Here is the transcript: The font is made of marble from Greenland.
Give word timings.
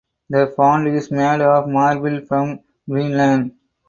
The 0.31 0.47
font 0.57 0.87
is 0.87 1.11
made 1.11 1.41
of 1.41 1.67
marble 1.69 2.21
from 2.25 2.61
Greenland. 2.89 3.53